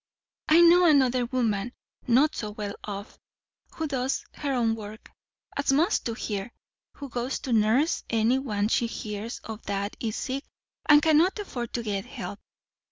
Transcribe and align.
"I 0.49 0.61
know 0.61 0.87
another 0.87 1.27
woman, 1.27 1.73
not 2.07 2.35
so 2.35 2.49
well 2.49 2.73
off, 2.83 3.19
who 3.75 3.85
does 3.85 4.25
her 4.33 4.51
own 4.51 4.73
work, 4.73 5.11
as 5.55 5.71
most 5.71 6.05
do 6.05 6.15
here; 6.15 6.51
who 6.93 7.07
goes 7.07 7.37
to 7.41 7.53
nurse 7.53 8.03
any 8.09 8.39
one 8.39 8.67
she 8.67 8.87
hears 8.87 9.37
of 9.43 9.61
that 9.67 9.95
is 9.99 10.15
sick 10.15 10.43
and 10.89 11.03
cannot 11.03 11.37
afford 11.37 11.73
to 11.73 11.83
get 11.83 12.05
help. 12.05 12.39